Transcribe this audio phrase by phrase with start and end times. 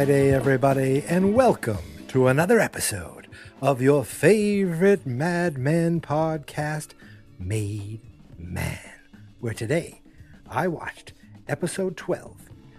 [0.00, 1.76] Friday, everybody, and welcome
[2.08, 3.26] to another episode
[3.60, 6.92] of your favorite Mad Men podcast,
[7.38, 8.00] Made
[8.38, 8.94] Man,
[9.40, 10.00] where today
[10.48, 11.12] I watched
[11.48, 12.34] episode 12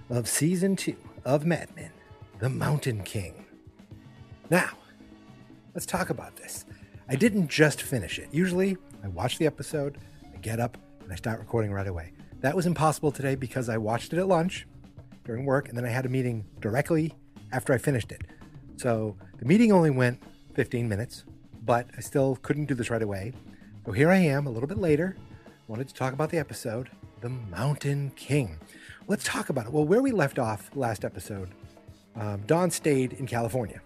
[0.09, 1.91] of season 2 of Mad Men,
[2.39, 3.45] The Mountain King.
[4.49, 4.71] Now,
[5.75, 6.65] let's talk about this.
[7.07, 8.29] I didn't just finish it.
[8.31, 9.99] Usually, I watch the episode,
[10.33, 12.13] I get up, and I start recording right away.
[12.39, 14.65] That was impossible today because I watched it at lunch
[15.23, 17.13] during work, and then I had a meeting directly
[17.51, 18.21] after I finished it.
[18.77, 20.21] So the meeting only went
[20.55, 21.23] 15 minutes,
[21.63, 23.33] but I still couldn't do this right away.
[23.85, 25.17] So here I am a little bit later.
[25.67, 26.89] Wanted to talk about the episode,
[27.21, 28.59] The Mountain King.
[29.07, 29.71] Let's talk about it.
[29.71, 31.49] Well, where we left off last episode,
[32.15, 33.81] um, Don stayed in California.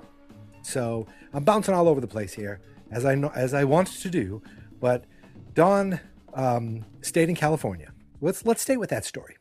[0.61, 2.59] So I'm bouncing all over the place here,
[2.91, 4.41] as I know, as I want to do.
[4.79, 5.05] But
[5.53, 5.99] Don
[6.33, 7.91] um, stayed in California.
[8.21, 9.37] Let's let's stay with that story.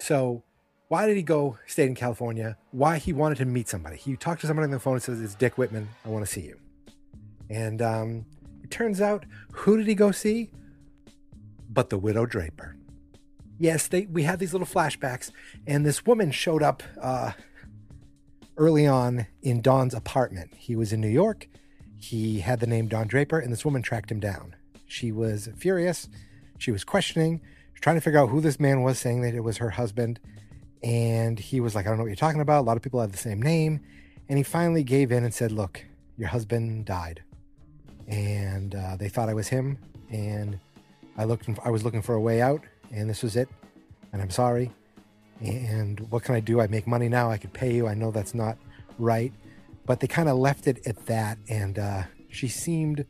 [0.00, 0.44] So
[0.88, 2.56] why did he go stay in California?
[2.70, 3.96] Why he wanted to meet somebody.
[3.96, 5.88] He talked to somebody on the phone and says, It's Dick Whitman.
[6.04, 6.58] I want to see you.
[7.50, 8.26] And um,
[8.62, 10.50] it turns out, who did he go see?
[11.70, 12.76] But the widow Draper.
[13.58, 15.32] Yes, they we had these little flashbacks,
[15.66, 17.32] and this woman showed up uh,
[18.56, 20.54] early on in Don's apartment.
[20.56, 21.48] He was in New York.
[21.96, 24.54] He had the name Don Draper, and this woman tracked him down.
[24.86, 26.08] She was furious.
[26.58, 27.40] She was questioning,
[27.80, 30.20] trying to figure out who this man was, saying that it was her husband.
[30.82, 32.60] And he was like, I don't know what you're talking about.
[32.60, 33.80] A lot of people have the same name.
[34.28, 35.84] And he finally gave in and said, Look,
[36.16, 37.22] your husband died.
[38.06, 39.78] And uh, they thought I was him.
[40.10, 40.58] And
[41.16, 42.62] I looked, I was looking for a way out,
[42.92, 43.48] and this was it.
[44.12, 44.70] And I'm sorry.
[45.40, 46.60] And what can I do?
[46.60, 47.30] I make money now.
[47.30, 47.86] I could pay you.
[47.86, 48.56] I know that's not
[48.98, 49.32] right.
[49.86, 51.38] But they kind of left it at that.
[51.48, 53.04] And uh, she seemed,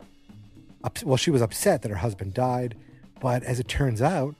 [0.84, 2.76] ups- well, she was upset that her husband died.
[3.20, 4.34] But as it turns out,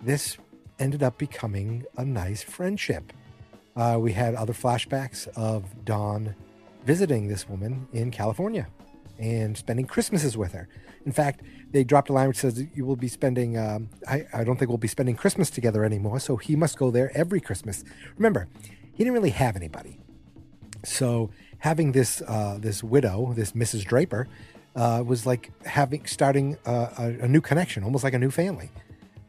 [0.00, 0.36] this
[0.82, 3.12] ended up becoming a nice friendship.
[3.76, 6.34] Uh, we had other flashbacks of Don
[6.84, 8.66] visiting this woman in California
[9.18, 10.68] and spending Christmases with her.
[11.06, 14.44] In fact, they dropped a line which says, You will be spending, um, I, I
[14.44, 16.18] don't think we'll be spending Christmas together anymore.
[16.18, 17.84] So he must go there every Christmas.
[18.16, 18.48] Remember,
[18.92, 20.00] he didn't really have anybody.
[20.84, 23.84] So having this, uh, this widow, this Mrs.
[23.84, 24.26] Draper,
[24.74, 28.70] uh, was like having, starting a, a, a new connection, almost like a new family.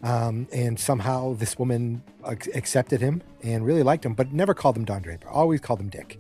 [0.04, 4.76] Um, and somehow this woman ac- accepted him and really liked him, but never called
[4.76, 5.30] him Don Draper.
[5.30, 6.20] Always called him Dick.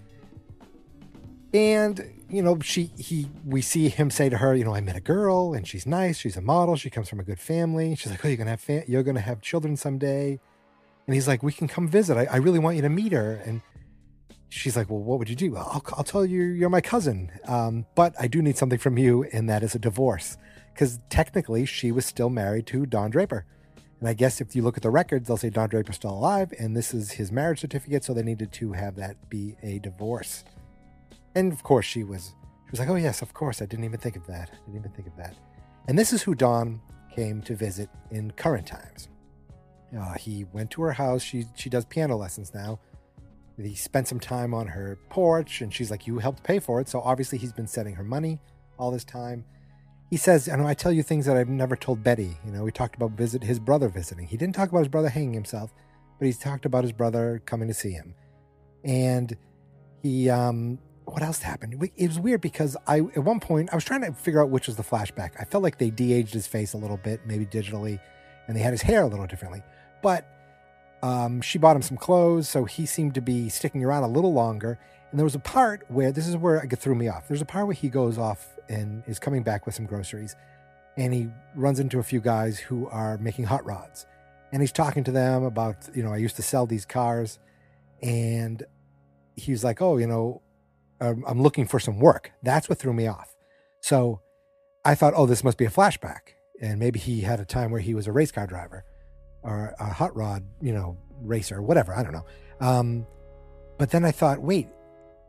[1.54, 4.96] And you know, she he we see him say to her, you know, I met
[4.96, 6.18] a girl and she's nice.
[6.18, 6.76] She's a model.
[6.76, 7.96] She comes from a good family.
[7.96, 10.40] She's like, oh, you're gonna have you're gonna have children someday.
[11.06, 12.18] And he's like, we can come visit.
[12.18, 13.42] I, I really want you to meet her.
[13.46, 13.62] And
[14.50, 15.52] she's like, well, what would you do?
[15.52, 17.32] Well, I'll, I'll tell you, you're my cousin.
[17.46, 20.38] Um, but I do need something from you, and that is a divorce.
[20.74, 23.46] Because technically, she was still married to Don Draper.
[24.04, 26.52] And I guess if you look at the records, they'll say Don Draper's still alive,
[26.60, 30.44] and this is his marriage certificate, so they needed to have that be a divorce.
[31.36, 33.62] And of course, she was she was like, "Oh yes, of course.
[33.62, 34.50] I didn't even think of that.
[34.52, 35.38] I didn't even think of that."
[35.88, 36.82] And this is who Don
[37.16, 39.08] came to visit in current times.
[39.98, 41.22] Uh, he went to her house.
[41.22, 42.82] She she does piano lessons now.
[43.56, 46.90] He spent some time on her porch, and she's like, "You helped pay for it."
[46.90, 48.42] So obviously, he's been sending her money
[48.78, 49.46] all this time
[50.14, 52.38] he says, I know I tell you things that I've never told Betty.
[52.46, 54.28] You know, we talked about visit his brother visiting.
[54.28, 55.74] He didn't talk about his brother hanging himself,
[56.20, 58.14] but he talked about his brother coming to see him.
[58.84, 59.36] And
[60.04, 61.84] he, um, what else happened?
[61.96, 64.68] It was weird because I, at one point, I was trying to figure out which
[64.68, 65.32] was the flashback.
[65.40, 68.00] I felt like they de-aged his face a little bit, maybe digitally,
[68.48, 69.64] and they had his hair a little differently.
[70.04, 70.28] But
[71.02, 74.32] um, she bought him some clothes, so he seemed to be sticking around a little
[74.32, 74.78] longer.
[75.10, 77.28] And there was a part where this is where it threw me off.
[77.28, 80.36] There's a part where he goes off and is coming back with some groceries,
[80.98, 84.06] and he runs into a few guys who are making hot rods,
[84.52, 87.40] and he's talking to them about, you know, I used to sell these cars,
[88.02, 88.64] and
[89.36, 90.42] he's like, oh, you know,
[91.02, 92.32] um, I'm looking for some work.
[92.44, 93.36] That's what threw me off.
[93.82, 94.22] So
[94.86, 97.82] I thought, oh, this must be a flashback, and maybe he had a time where
[97.82, 98.86] he was a race car driver
[99.42, 101.94] or a hot rod, you know, racer, whatever.
[101.94, 102.26] I don't know.
[102.62, 103.08] Um,
[103.78, 104.70] but then I thought, wait,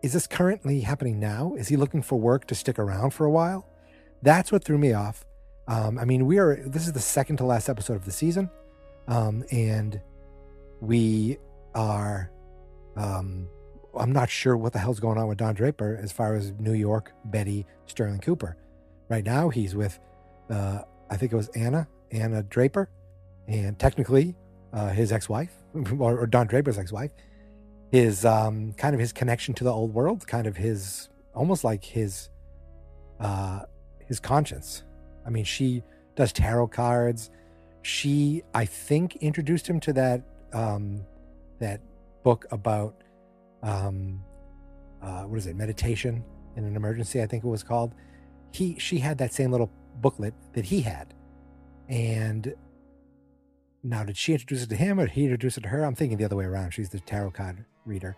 [0.05, 1.55] is this currently happening now?
[1.57, 3.67] Is he looking for work to stick around for a while?
[4.21, 5.25] That's what threw me off.
[5.67, 8.51] Um, I mean, we are, this is the second to last episode of the season.
[9.09, 9.99] Um, and
[10.83, 11.39] we
[11.75, 12.31] are,
[12.97, 13.49] um,
[13.99, 16.75] I'm not sure what the hell's going on with Don Draper as far as New
[16.75, 18.59] York, Betty, Sterling Cooper.
[19.09, 19.99] Right now, he's with,
[20.51, 22.91] uh, I think it was Anna, Anna Draper,
[23.49, 24.37] and technically
[24.75, 25.55] uh, his ex wife,
[25.99, 27.13] or, or Don Draper's ex wife
[27.95, 31.85] his um, kind of his connection to the old world, kind of his almost like
[31.85, 32.29] his
[33.21, 33.61] uh,
[34.05, 34.83] his conscience.
[35.25, 35.85] I mean, she
[36.17, 37.31] does tarot cards.
[37.83, 41.07] She, I think, introduced him to that um,
[41.61, 41.81] that
[42.25, 42.97] book about
[43.63, 44.25] um,
[45.01, 46.25] uh, what is it, meditation
[46.57, 47.95] in an emergency, I think it was called.
[48.51, 49.71] He, she had that same little
[50.01, 51.15] booklet that he had.
[51.89, 52.55] And
[53.85, 55.85] now, did she introduce it to him or did he introduce it to her?
[55.85, 56.71] I'm thinking the other way around.
[56.71, 58.17] She's the tarot card reader.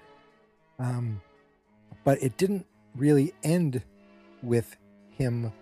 [0.78, 1.20] Um,
[2.04, 3.82] but it didn't really end
[4.42, 4.76] with
[5.10, 5.52] him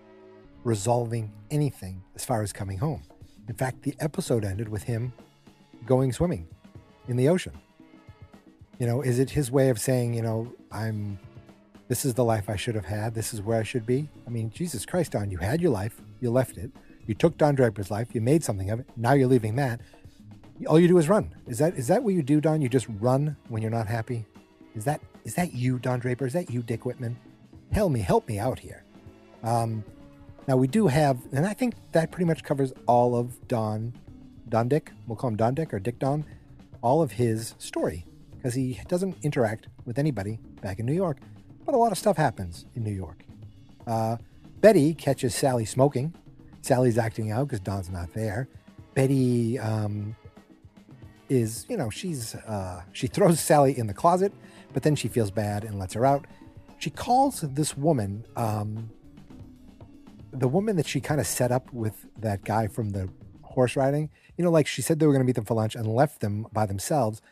[0.63, 3.03] resolving anything as far as coming home.
[3.49, 5.13] In fact, the episode ended with him
[5.87, 6.49] going swimming
[7.09, 7.53] in the ocean.
[8.79, 11.19] You know, is it his way of saying, you know, I'm
[11.89, 13.15] this is the life I should have had.
[13.15, 14.09] This is where I should be.
[14.27, 16.71] I mean, Jesus Christ, Don, you had your life, you left it.
[17.07, 18.87] You took Don Draper's life, you made something of it.
[18.97, 19.81] Now you're leaving that.
[20.67, 21.35] All you do is run.
[21.47, 22.63] Is that is that what you do, Don?
[22.63, 24.25] You just run when you're not happy?
[24.75, 26.27] Is that is that you, Don Draper?
[26.27, 27.17] Is that you, Dick Whitman?
[27.73, 28.85] Help me, help me out here.
[29.43, 29.85] Um,
[30.47, 33.95] now we do have, and I think that pretty much covers all of Don,
[34.49, 34.93] Don Dick.
[35.07, 36.25] We'll call him Don Dick or Dick Don.
[36.83, 41.17] All of his story because he doesn't interact with anybody back in New York,
[41.65, 43.25] but a lot of stuff happens in New York.
[43.87, 44.19] Uh,
[44.61, 46.13] Betty catches Sally smoking.
[46.65, 48.49] Sally's acting out because Don's not there.
[48.95, 50.17] Betty um,
[51.29, 54.33] is, you know, she's uh, she throws Sally in the closet,
[54.73, 56.27] but then she feels bad and lets her out.
[56.79, 58.91] She calls this woman, um,
[60.33, 63.09] the woman that she kind of set up with that guy from the
[63.43, 64.11] horse riding.
[64.37, 66.21] You know, like she said they were going to meet them for lunch and left
[66.21, 67.23] them by themselves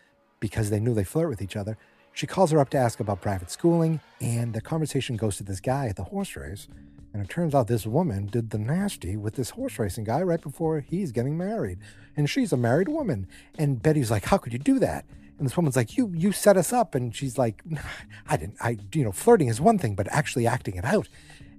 [0.40, 1.76] because they knew they flirt with each other.
[2.12, 5.60] She calls her up to ask about private schooling, and the conversation goes to this
[5.60, 6.68] guy at the horse race.
[7.12, 10.40] And it turns out this woman did the nasty with this horse racing guy right
[10.40, 11.78] before he's getting married.
[12.16, 13.26] And she's a married woman.
[13.58, 15.04] And Betty's like, How could you do that?
[15.38, 16.94] And this woman's like, You you set us up.
[16.94, 17.62] And she's like,
[18.28, 21.08] I didn't I you know, flirting is one thing, but actually acting it out.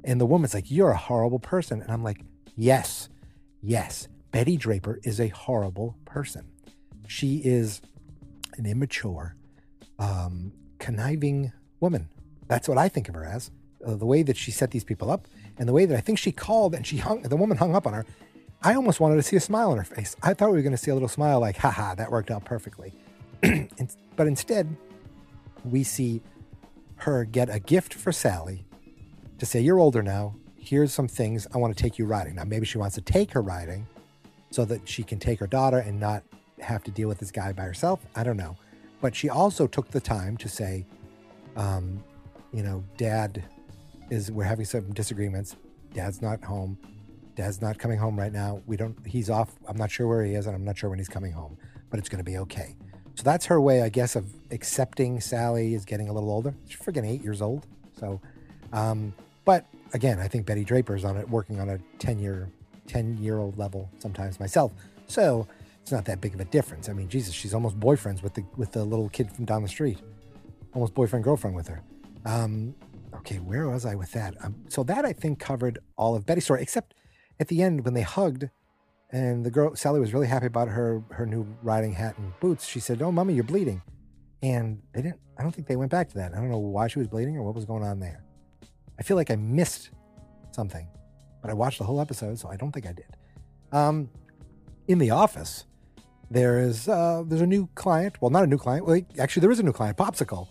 [0.04, 1.82] And the woman's like, You're a horrible person.
[1.82, 2.22] And I'm like,
[2.56, 3.10] Yes,
[3.62, 4.08] yes.
[4.32, 6.46] Betty Draper is a horrible person.
[7.08, 7.82] She is
[8.58, 9.36] an immature,
[10.00, 12.10] um, conniving woman.
[12.48, 13.52] That's what I think of her as.
[13.86, 15.28] Uh, the way that she set these people up
[15.58, 17.86] and the way that I think she called and she hung, the woman hung up
[17.86, 18.06] on her.
[18.62, 20.16] I almost wanted to see a smile on her face.
[20.24, 22.46] I thought we were going to see a little smile like, haha, that worked out
[22.46, 22.94] perfectly.
[24.16, 24.76] but instead,
[25.66, 26.22] we see
[26.98, 28.66] her get a gift for Sally
[29.38, 30.36] to say, You're older now.
[30.56, 32.36] Here's some things I want to take you riding.
[32.36, 33.86] Now, maybe she wants to take her riding
[34.50, 36.24] so that she can take her daughter and not
[36.62, 38.00] have to deal with this guy by herself.
[38.16, 38.56] I don't know.
[39.02, 40.86] But she also took the time to say,
[41.58, 42.02] um,
[42.54, 43.44] you know, dad
[44.10, 45.56] is, we're having some disagreements.
[45.94, 46.78] Dad's not home.
[47.36, 48.62] Dad's not coming home right now.
[48.68, 49.56] We don't, he's off.
[49.68, 51.58] I'm not sure where he is and I'm not sure when he's coming home,
[51.90, 52.76] but it's going to be okay.
[53.16, 56.54] So that's her way, I guess, of accepting Sally is getting a little older.
[56.68, 57.68] She's freaking eight years old.
[58.00, 58.20] So,
[58.72, 59.14] um,
[59.46, 62.50] but again, I think Betty Draper's on it, working on a 10 year,
[62.88, 64.72] 10 year old level sometimes myself.
[65.08, 65.48] So
[65.82, 66.90] it's not that big of a difference.
[66.90, 69.70] I mean, Jesus, she's almost boyfriends with the, with the little kid from down the
[69.70, 70.00] street,
[70.74, 71.82] almost boyfriend, girlfriend with her.
[72.26, 72.74] Um,
[73.26, 74.36] okay, where was I with that?
[74.44, 76.94] Um, so that I think covered all of Betty's story, except
[77.40, 78.50] at the end when they hugged
[79.14, 82.66] and the girl, Sally was really happy about her, her new riding hat and boots.
[82.66, 83.82] She said, Oh, mommy, you're bleeding.
[84.42, 86.34] And they didn't, I don't think they went back to that.
[86.34, 88.24] I don't know why she was bleeding or what was going on there.
[89.00, 89.92] I feel like I missed
[90.52, 90.88] something,
[91.42, 93.16] but I watched the whole episode, so I don't think I did.
[93.72, 94.10] Um,
[94.88, 95.66] in the office,
[96.32, 98.20] there is uh, there's a new client.
[98.20, 98.86] Well, not a new client.
[98.86, 100.48] Well, actually, there is a new client, Popsicle.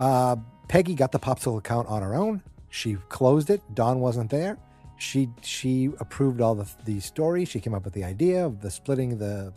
[0.00, 0.36] Uh,
[0.70, 2.40] Peggy got the Popsicle account on her own.
[2.68, 3.60] She closed it.
[3.74, 4.56] Don wasn't there.
[4.98, 7.44] She she approved all the the story.
[7.44, 9.52] She came up with the idea of the splitting the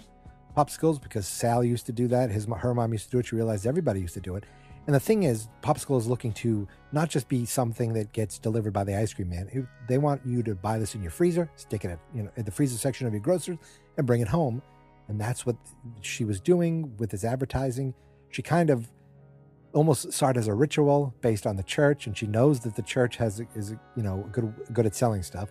[0.58, 2.32] popsicles because Sal used to do that.
[2.32, 3.28] His her mom used to do it.
[3.28, 4.44] She realized everybody used to do it.
[4.88, 8.74] And the thing is, Popsicle is looking to not just be something that gets delivered
[8.74, 9.68] by the ice cream man.
[9.88, 12.44] They want you to buy this in your freezer, stick it at, you know, in
[12.44, 13.60] the freezer section of your groceries,
[13.98, 14.64] and bring it home.
[15.10, 15.58] And that's what
[16.02, 17.94] she was doing with this advertising.
[18.30, 18.90] She kind of
[19.74, 22.82] almost saw it as a ritual based on the church, and she knows that the
[22.82, 25.50] church has is you know good good at selling stuff.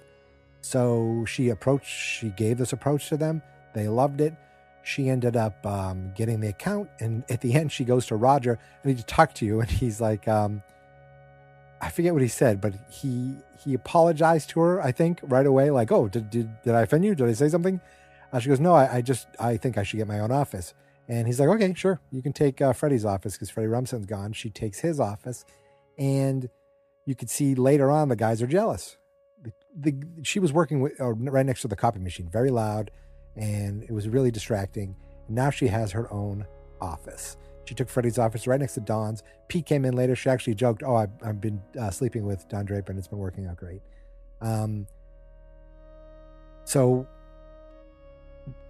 [0.60, 3.42] So she approached, she gave this approach to them.
[3.74, 4.34] They loved it
[4.82, 6.88] she ended up um, getting the account.
[7.00, 9.60] And at the end, she goes to Roger, I need to talk to you.
[9.62, 10.62] And he's like, um,
[11.80, 15.70] I forget what he said, but he he apologized to her, I think, right away.
[15.70, 17.14] Like, oh, did, did, did I offend you?
[17.14, 17.80] Did I say something?
[18.32, 20.74] Uh, she goes, no, I, I, just, I think I should get my own office.
[21.12, 22.00] And he's like, okay, sure.
[22.10, 24.32] You can take uh, Freddie's office because Freddie Rumsen's gone.
[24.32, 25.44] She takes his office.
[25.98, 26.48] And
[27.04, 28.96] you could see later on the guys are jealous.
[29.42, 32.90] The, the, she was working with, uh, right next to the copy machine, very loud
[33.36, 34.96] and it was really distracting.
[35.28, 36.46] Now she has her own
[36.80, 37.36] office.
[37.64, 39.22] She took Freddie's office right next to Don's.
[39.48, 40.16] Pete came in later.
[40.16, 43.18] She actually joked, "Oh, I've, I've been uh, sleeping with Don Draper, and it's been
[43.18, 43.82] working out great."
[44.40, 44.86] Um,
[46.64, 47.06] so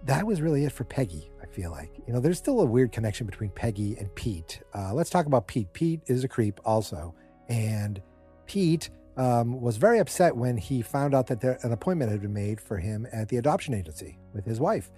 [0.05, 1.91] that was really it for Peggy, I feel like.
[2.05, 4.61] You know, there's still a weird connection between Peggy and Pete.
[4.73, 5.71] Uh, let's talk about Pete.
[5.73, 7.15] Pete is a creep also.
[7.49, 8.01] And
[8.45, 12.33] Pete um, was very upset when he found out that there, an appointment had been
[12.33, 14.91] made for him at the adoption agency with his wife.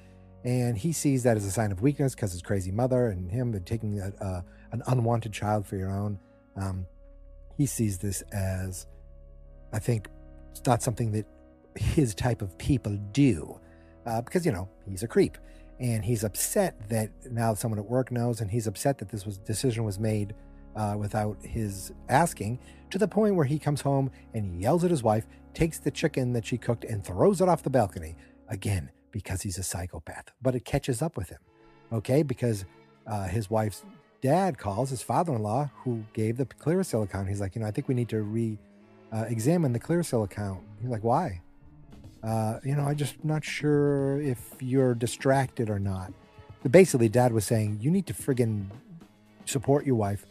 [0.44, 3.52] And he sees that as a sign of weakness because his crazy mother and him
[3.54, 6.20] had taking a, an unwanted child for your own.
[6.56, 6.86] Um,
[7.58, 8.86] he sees this as,
[9.74, 10.08] I think,
[10.52, 11.26] it's not something that
[11.76, 13.60] his type of people do
[14.06, 15.38] uh, because, you know, he's a creep.
[15.80, 19.38] And he's upset that now someone at work knows, and he's upset that this was
[19.38, 20.34] decision was made
[20.76, 22.60] uh, without his asking,
[22.92, 26.34] to the point where he comes home and yells at his wife, takes the chicken
[26.34, 28.16] that she cooked, and throws it off the balcony.
[28.48, 30.32] Again, because he's a psychopath.
[30.42, 31.40] But it catches up with him,
[31.92, 32.24] okay?
[32.24, 32.66] Because
[33.08, 33.84] uh, his wife's
[34.22, 37.28] dad calls his father-in-law, who gave the Clearasil account.
[37.28, 40.62] He's like, you know, I think we need to re-examine uh, the Clearasil account.
[40.80, 41.42] He's like, why?
[42.24, 46.12] Uh, you know, I'm just not sure if you're distracted or not.
[46.64, 48.68] But basically, dad was saying, you need to friggin'
[49.46, 50.26] support your wife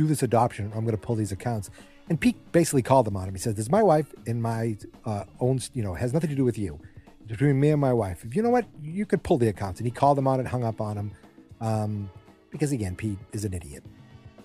[0.00, 0.72] do this adoption.
[0.74, 1.70] I'm going to pull these accounts.
[2.08, 3.34] And Pete basically called them on him.
[3.34, 5.60] He says, "This is my wife and my uh, own.
[5.74, 6.80] You know, has nothing to do with you.
[7.20, 8.24] It's between me and my wife.
[8.24, 10.46] If you know what, you could pull the accounts." And he called them on it,
[10.46, 11.12] hung up on him,
[11.60, 12.10] um,
[12.50, 13.84] because again, Pete is an idiot.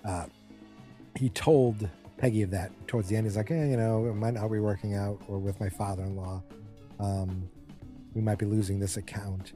[0.04, 0.26] Uh,
[1.16, 3.26] he told Peggy of that towards the end.
[3.26, 6.42] He's like, eh, you know, it might not be working out, or with my father-in-law,
[6.98, 7.48] um,
[8.14, 9.52] we might be losing this account.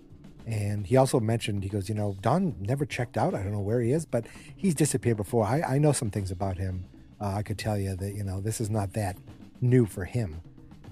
[0.47, 3.35] And he also mentioned, he goes, you know, Don never checked out.
[3.35, 4.27] I don't know where he is, but
[4.57, 5.45] he's disappeared before.
[5.45, 6.85] I, I know some things about him.
[7.21, 9.17] Uh, I could tell you that, you know, this is not that
[9.61, 10.41] new for him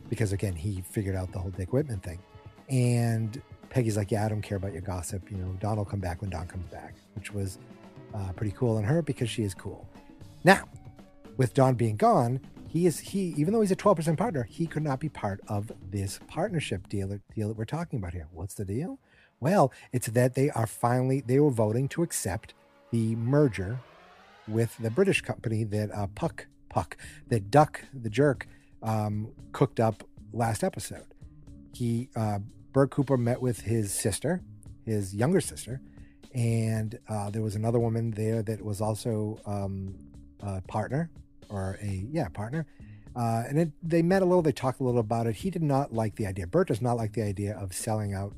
[0.08, 2.18] because, again, he figured out the whole Dick Whitman thing.
[2.68, 5.30] And Peggy's like, yeah, I don't care about your gossip.
[5.30, 7.58] You know, Don will come back when Don comes back, which was
[8.14, 9.88] uh, pretty cool on her because she is cool.
[10.44, 10.68] Now,
[11.38, 14.82] with Don being gone, he is he even though he's a 12% partner, he could
[14.82, 18.28] not be part of this partnership deal deal that we're talking about here.
[18.30, 18.98] What's the deal?
[19.40, 22.52] Well, it's that they are finally they were voting to accept
[22.90, 23.78] the merger
[24.46, 28.46] with the British company that uh, Puck Puck that Duck the Jerk
[28.82, 31.06] um, cooked up last episode.
[31.72, 32.40] He uh,
[32.72, 34.42] Bert Cooper met with his sister,
[34.84, 35.80] his younger sister,
[36.34, 39.94] and uh, there was another woman there that was also um,
[40.42, 41.08] a partner
[41.48, 42.66] or a yeah partner.
[43.16, 44.42] Uh, and it, they met a little.
[44.42, 45.34] They talked a little about it.
[45.34, 46.46] He did not like the idea.
[46.46, 48.32] Bert does not like the idea of selling out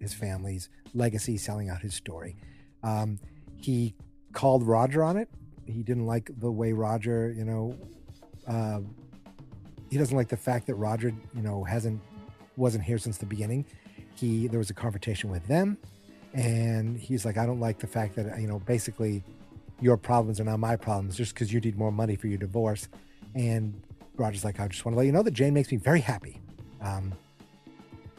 [0.00, 2.36] his family's legacy, selling out his story.
[2.82, 3.18] Um,
[3.56, 3.94] he
[4.32, 5.28] called Roger on it.
[5.66, 7.76] He didn't like the way Roger, you know,
[8.46, 8.80] uh,
[9.90, 12.00] he doesn't like the fact that Roger, you know, hasn't
[12.56, 13.64] wasn't here since the beginning.
[14.14, 15.76] He there was a confrontation with them,
[16.32, 19.22] and he's like, I don't like the fact that you know, basically,
[19.80, 22.88] your problems are now my problems just because you need more money for your divorce.
[23.34, 23.80] And
[24.16, 26.40] Roger's like, I just want to let you know that Jane makes me very happy.
[26.80, 27.12] Um,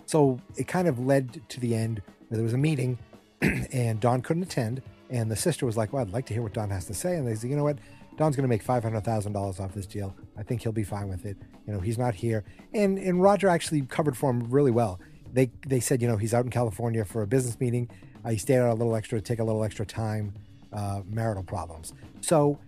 [0.05, 2.97] so it kind of led to the end where there was a meeting
[3.41, 4.81] and Don couldn't attend.
[5.09, 7.15] And the sister was like, Well, I'd like to hear what Don has to say.
[7.15, 7.77] And they said, You know what?
[8.17, 10.15] Don's going to make $500,000 off this deal.
[10.37, 11.37] I think he'll be fine with it.
[11.67, 12.43] You know, he's not here.
[12.73, 14.99] And, and Roger actually covered for him really well.
[15.31, 17.89] They, they said, you know, he's out in California for a business meeting.
[18.25, 20.33] Uh, he stayed out a little extra to take a little extra time,
[20.73, 21.93] uh, marital problems.
[22.21, 22.59] So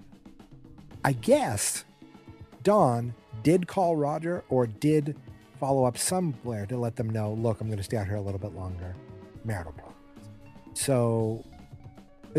[1.03, 1.85] I guess
[2.63, 3.13] Don
[3.43, 5.17] did call Roger or did
[5.59, 8.21] follow up somewhere to let them know, look, I'm going to stay out here a
[8.21, 8.95] little bit longer.
[9.43, 9.97] Marital problems.
[10.73, 11.45] So,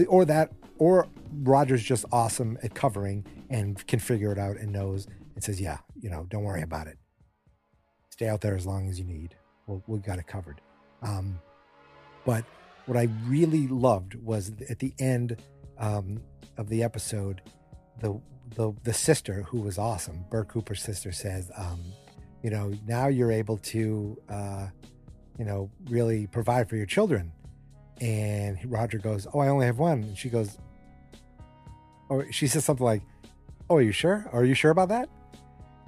[0.09, 1.09] or that, or
[1.43, 5.79] Roger's just awesome at covering and can figure it out and knows and says, yeah,
[6.01, 6.99] you know, don't worry about it.
[8.11, 9.35] Stay out there as long as you need.
[9.67, 10.61] We'll, we got it covered.
[11.03, 11.39] Um,
[12.25, 12.45] but
[12.87, 15.41] what I really loved was at the end
[15.79, 16.21] um,
[16.57, 17.43] of the episode,
[18.01, 18.21] the
[18.57, 21.81] the the sister who was awesome, Bert Cooper's sister says, um,
[22.43, 24.69] you know, now you're able to, uh,
[25.39, 27.33] you know, really provide for your children.
[28.01, 30.03] And Roger goes, Oh, I only have one.
[30.03, 30.59] And she goes,
[32.09, 33.03] Oh, she says something like,
[33.69, 34.29] Oh, are you sure?
[34.33, 35.09] Are you sure about that?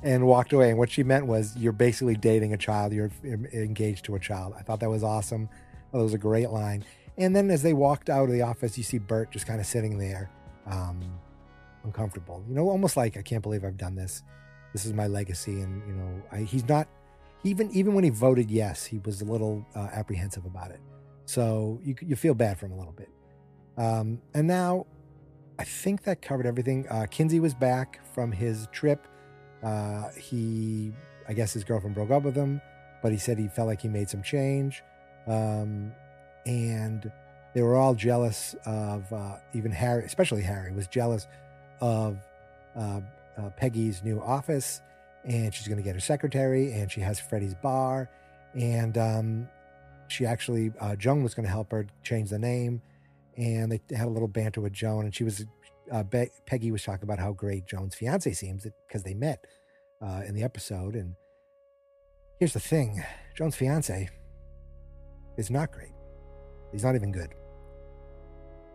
[0.03, 0.69] And walked away.
[0.69, 4.55] And what she meant was, You're basically dating a child, you're engaged to a child.
[4.59, 5.49] I thought that was awesome.
[5.93, 6.85] That was a great line.
[7.19, 9.67] And then as they walked out of the office, you see Bert just kind of
[9.67, 10.31] sitting there,
[10.67, 11.01] um,
[11.85, 12.43] uncomfortable.
[12.49, 14.23] You know, almost like, I can't believe I've done this.
[14.73, 16.89] This is my legacy and you know I, he's not
[17.45, 20.81] even even when he voted yes he was a little uh, apprehensive about it.
[21.27, 23.11] So you, you feel bad for him a little bit.
[23.77, 24.87] Um, and now
[25.59, 26.87] i think that covered everything.
[26.89, 29.07] Uh, kinsey was back from his trip.
[29.63, 30.93] Uh, he
[31.29, 32.61] i guess his girlfriend broke up with him
[33.03, 34.83] but he said he felt like he made some change
[35.27, 35.93] um,
[36.47, 37.11] and
[37.55, 41.27] they were all jealous of uh, even harry especially harry was jealous
[41.81, 42.19] of
[42.77, 43.01] uh,
[43.37, 44.81] uh, Peggy's new office,
[45.25, 48.09] and she's going to get her secretary, and she has Freddie's bar,
[48.55, 49.49] and um,
[50.09, 52.83] she actually uh, Joan was going to help her change the name,
[53.37, 55.45] and they had a little banter with Joan, and she was
[55.91, 59.45] uh, Be- Peggy was talking about how great Joan's fiance seems because they met
[60.01, 61.15] uh, in the episode, and
[62.39, 63.03] here's the thing:
[63.35, 64.09] Joan's fiance
[65.37, 65.93] is not great.
[66.73, 67.35] He's not even good.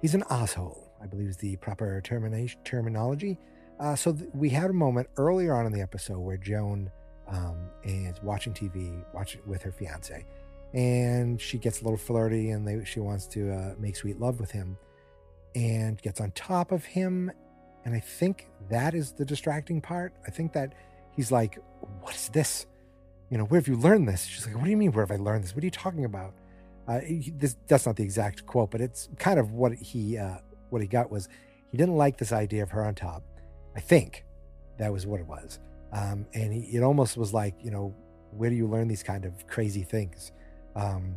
[0.02, 3.40] He's an asshole, I believe is the proper termination terminology.
[3.80, 6.92] Uh, so th- we had a moment earlier on in the episode where Joan
[7.28, 10.26] um, is watching TV, watching with her fiance,
[10.74, 14.40] and she gets a little flirty and they, she wants to uh, make sweet love
[14.40, 14.78] with him,
[15.56, 17.32] and gets on top of him,
[17.86, 20.14] and I think that is the distracting part.
[20.26, 20.74] I think that
[21.12, 21.58] he's like,
[22.02, 22.66] "What is this?
[23.30, 24.92] You know, where have you learned this?" She's like, "What do you mean?
[24.92, 25.56] Where have I learned this?
[25.56, 26.34] What are you talking about?"
[26.88, 27.02] Uh,
[27.36, 30.38] this that's not the exact quote, but it's kind of what he uh,
[30.70, 31.28] what he got was
[31.72, 33.24] he didn't like this idea of her on top.
[33.76, 34.26] I think
[34.78, 35.60] that was what it was,
[35.92, 37.94] um, and he, it almost was like you know
[38.32, 40.32] where do you learn these kind of crazy things
[40.76, 41.16] um,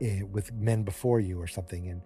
[0.00, 1.88] eh, with men before you or something?
[1.88, 2.02] And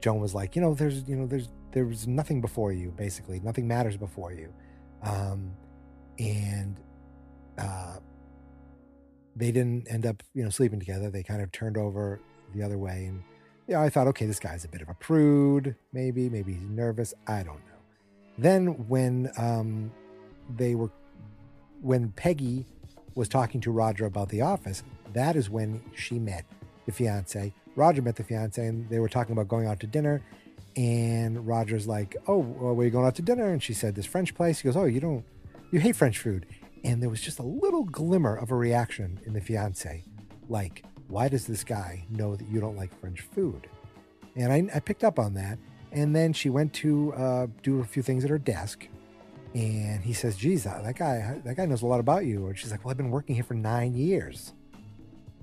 [0.00, 3.68] Joan was like, you know, there's you know there's there's nothing before you basically, nothing
[3.68, 4.52] matters before you,
[5.02, 5.52] um,
[6.18, 6.80] and
[7.58, 7.96] uh,
[9.36, 11.10] they didn't end up, you know, sleeping together.
[11.10, 12.20] They kind of turned over
[12.54, 13.04] the other way.
[13.04, 13.22] And
[13.68, 17.12] yeah, I thought, okay, this guy's a bit of a prude, maybe, maybe he's nervous.
[17.26, 17.76] I don't know.
[18.38, 19.92] Then when um,
[20.56, 20.90] they were,
[21.82, 22.66] when Peggy
[23.14, 26.44] was talking to Roger about the office, that is when she met
[26.86, 27.52] the fiance.
[27.74, 30.22] Roger met the fiance, and they were talking about going out to dinner.
[30.76, 33.94] And Roger's like, "Oh, well, where are you going out to dinner?" And she said,
[33.94, 35.24] "This French place." He goes, "Oh, you don't,
[35.70, 36.46] you hate French food."
[36.86, 40.04] And there was just a little glimmer of a reaction in the fiance,
[40.48, 43.68] like, "Why does this guy know that you don't like French food?"
[44.36, 45.58] And I, I picked up on that.
[45.90, 48.86] And then she went to uh, do a few things at her desk,
[49.52, 52.56] and he says, "Geez, that that guy, that guy knows a lot about you." And
[52.56, 54.52] she's like, "Well, I've been working here for nine years."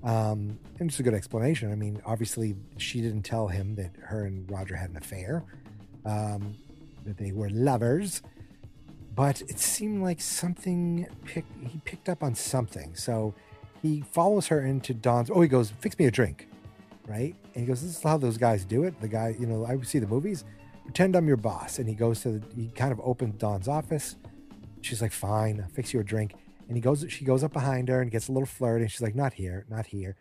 [0.01, 1.71] Um, and it's a good explanation.
[1.73, 5.43] I mean, obviously, she didn't tell him that her and Roger had an affair,
[6.05, 6.55] um,
[7.05, 8.21] that they were lovers,
[9.15, 12.95] but it seemed like something pick, he picked up on something.
[12.95, 13.33] So
[13.81, 15.29] he follows her into Don's.
[15.29, 16.47] Oh, he goes, "Fix me a drink,"
[17.07, 17.35] right?
[17.53, 19.79] And he goes, "This is how those guys do it." The guy, you know, I
[19.81, 20.45] see the movies.
[20.83, 22.39] Pretend I'm your boss, and he goes to.
[22.39, 24.15] The, he kind of opens Don's office.
[24.81, 26.35] She's like, "Fine, I'll fix you a drink."
[26.67, 28.83] And he goes, she goes up behind her and gets a little flirty.
[28.83, 30.15] And she's like, "Not here, not here."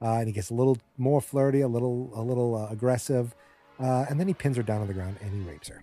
[0.00, 3.34] Uh, and he gets a little more flirty, a little, a little uh, aggressive,
[3.80, 5.82] uh, and then he pins her down on the ground and he rapes her.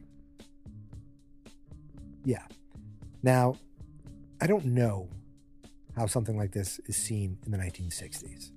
[2.26, 2.44] Yeah.
[3.22, 3.56] Now,
[4.42, 5.10] I don't know
[5.96, 8.52] how something like this is seen in the 1960s.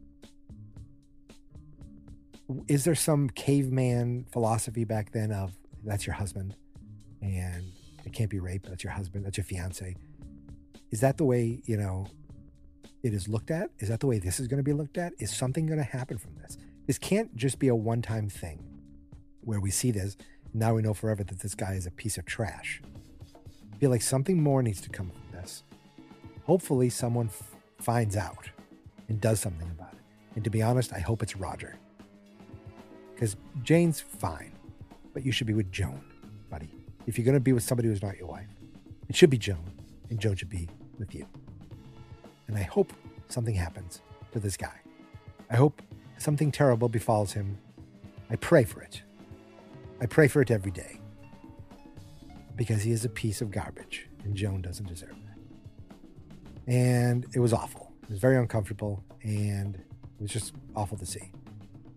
[2.68, 5.52] Is there some caveman philosophy back then of
[5.84, 6.54] that's your husband
[7.20, 7.72] and
[8.04, 9.96] it can't be rape, that's your husband, that's your fiance?
[10.90, 12.06] Is that the way, you know,
[13.02, 13.70] it is looked at?
[13.80, 15.12] Is that the way this is going to be looked at?
[15.18, 16.56] Is something going to happen from this?
[16.86, 18.64] This can't just be a one time thing
[19.40, 20.16] where we see this.
[20.54, 22.80] Now we know forever that this guy is a piece of trash.
[23.76, 25.62] I feel like something more needs to come from this.
[26.44, 28.48] Hopefully, someone f- finds out
[29.08, 29.98] and does something about it.
[30.34, 31.76] And to be honest, I hope it's Roger.
[33.14, 34.52] Because Jane's fine,
[35.12, 36.02] but you should be with Joan,
[36.48, 36.70] buddy.
[37.06, 38.48] If you're going to be with somebody who's not your wife,
[39.10, 39.70] it should be Joan,
[40.08, 41.26] and Joan should be with you.
[42.48, 42.94] And I hope
[43.28, 44.00] something happens
[44.32, 44.80] to this guy.
[45.50, 45.82] I hope
[46.16, 47.58] something terrible befalls him.
[48.30, 49.02] I pray for it.
[50.00, 50.98] I pray for it every day.
[52.56, 56.72] Because he is a piece of garbage, and Joan doesn't deserve that.
[56.72, 57.92] And it was awful.
[58.04, 61.32] It was very uncomfortable, and it was just awful to see.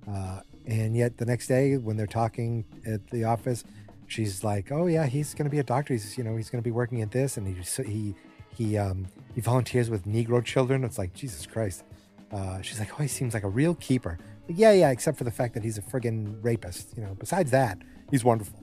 [0.08, 3.64] Uh, and yet, the next day, when they're talking at the office,
[4.08, 5.94] she's like, "Oh yeah, he's going to be a doctor.
[5.94, 8.16] He's you know he's going to be working at this, and he he
[8.56, 11.84] he um, he volunteers with Negro children." It's like Jesus Christ.
[12.32, 15.24] Uh, she's like, "Oh, he seems like a real keeper." Like, yeah, yeah, except for
[15.24, 16.96] the fact that he's a friggin' rapist.
[16.98, 17.78] You know, besides that,
[18.12, 18.59] he's wonderful.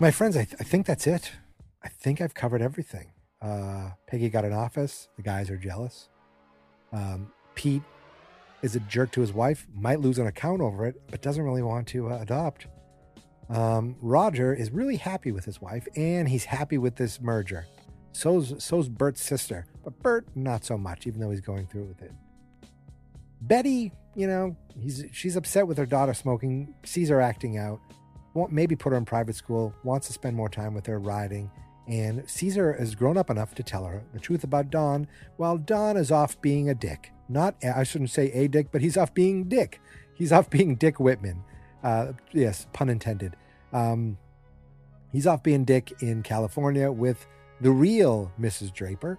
[0.00, 1.32] My friends, I, th- I think that's it.
[1.82, 3.10] I think I've covered everything.
[3.42, 5.08] Uh, Peggy got an office.
[5.16, 6.08] The guys are jealous.
[6.92, 7.82] Um, Pete
[8.62, 11.62] is a jerk to his wife, might lose an account over it, but doesn't really
[11.62, 12.68] want to uh, adopt.
[13.48, 17.66] Um, Roger is really happy with his wife, and he's happy with this merger.
[18.12, 22.02] So's so's Bert's sister, but Bert not so much, even though he's going through with
[22.02, 22.12] it.
[23.40, 27.80] Betty, you know, he's she's upset with her daughter smoking, sees her acting out,
[28.50, 31.50] maybe put her in private school, wants to spend more time with her riding,
[31.88, 35.96] and Caesar has grown up enough to tell her the truth about Don, while Don
[35.96, 37.12] is off being a dick.
[37.28, 39.80] Not, I shouldn't say a dick, but he's off being Dick.
[40.14, 41.44] He's off being Dick Whitman.
[41.82, 43.36] Uh, yes, pun intended.
[43.72, 44.18] Um,
[45.12, 47.26] he's off being Dick in California with
[47.60, 48.72] the real Mrs.
[48.72, 49.18] Draper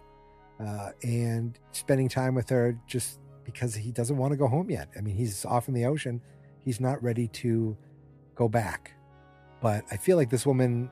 [0.60, 2.80] uh, and spending time with her.
[2.88, 4.90] Just because he doesn't want to go home yet.
[4.98, 6.22] I mean, he's off in the ocean.
[6.60, 7.78] He's not ready to
[8.36, 8.94] go back.
[9.62, 10.90] But I feel like this woman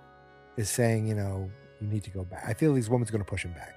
[0.57, 1.49] is saying, you know,
[1.79, 2.43] you need to go back.
[2.47, 3.75] I feel like this woman's going to push him back.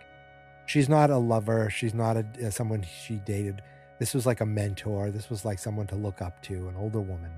[0.66, 1.70] She's not a lover.
[1.70, 3.62] She's not a, uh, someone she dated.
[3.98, 5.11] This was like a mentor.
[5.11, 7.33] This was like someone to look up to, an older woman.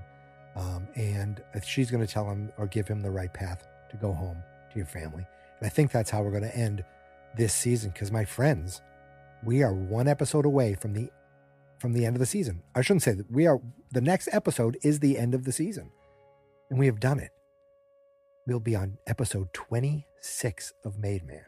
[0.55, 4.13] Um, and she's going to tell him or give him the right path to go
[4.13, 4.37] home
[4.71, 5.25] to your family.
[5.59, 6.83] And I think that's how we're going to end
[7.35, 7.89] this season.
[7.91, 8.81] Because my friends,
[9.43, 11.09] we are one episode away from the
[11.79, 12.61] from the end of the season.
[12.75, 13.59] I shouldn't say that we are.
[13.91, 15.91] The next episode is the end of the season,
[16.69, 17.31] and we have done it.
[18.45, 21.45] We'll be on episode 26 of Made Man.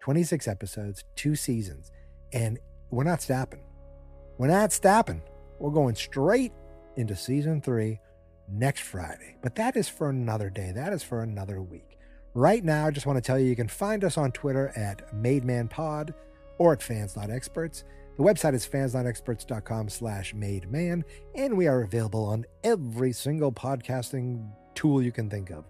[0.00, 1.90] 26 episodes, two seasons,
[2.32, 2.58] and
[2.90, 3.62] we're not stopping.
[4.36, 5.22] We're not stopping.
[5.58, 6.52] We're going straight
[6.96, 8.00] into season three
[8.46, 9.36] next Friday.
[9.42, 10.70] But that is for another day.
[10.74, 11.98] That is for another week.
[12.34, 15.10] Right now, I just want to tell you you can find us on Twitter at
[15.14, 16.12] MadeManPod
[16.58, 17.84] or at fans.experts.
[18.18, 25.02] The website is fans.experts.com slash mademan, and we are available on every single podcasting tool
[25.02, 25.64] you can think of,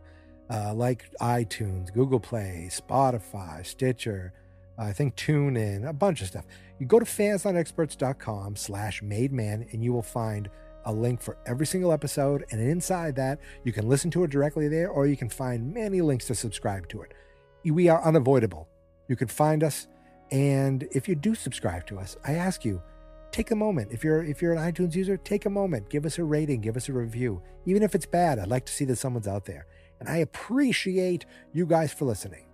[0.51, 4.33] uh, like iTunes, Google Play, Spotify, Stitcher,
[4.79, 6.47] I think TuneIn, a bunch of stuff.
[6.79, 10.49] You go to fans.experts.com slash mademan, and you will find
[10.85, 12.45] a link for every single episode.
[12.51, 16.01] And inside that, you can listen to it directly there, or you can find many
[16.01, 17.13] links to subscribe to it.
[17.65, 18.69] We are unavoidable.
[19.09, 19.89] You can find us
[20.31, 22.83] and if you do subscribe to us, I ask you,
[23.31, 23.93] take a moment.
[23.93, 26.77] If you're if you're an iTunes user, take a moment, give us a rating, give
[26.77, 27.43] us a review.
[27.67, 29.67] Even if it's bad, I'd like to see that someone's out there.
[30.01, 32.47] And I appreciate you guys for listening.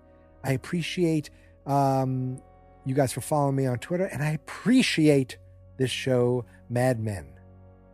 [0.43, 1.31] I appreciate
[1.67, 2.41] um,
[2.85, 5.39] you guys for following me on Twitter, and I appreciate
[5.77, 7.27] this show, Mad Men.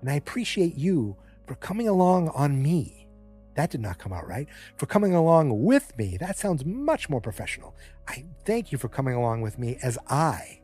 [0.01, 3.01] And I appreciate you for coming along on me
[3.55, 4.49] that did not come out right.
[4.77, 6.17] For coming along with me.
[6.17, 7.75] That sounds much more professional.
[8.09, 10.61] I thank you for coming along with me as I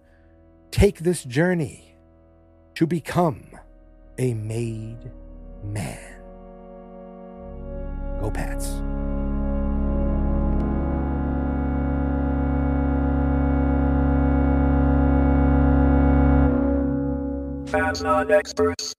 [0.70, 1.96] take this journey
[2.74, 3.50] to become
[4.18, 5.10] a made
[5.62, 6.15] man.
[8.26, 8.66] Go, Pats.
[17.70, 18.94] Fans not experts.